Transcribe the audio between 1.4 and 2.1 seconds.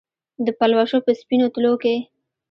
تلو کې